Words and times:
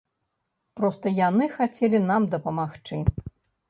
Проста 0.81 1.13
яны 1.19 1.51
хацелі 1.59 2.03
нам 2.09 2.21
дапамагчы. 2.37 2.95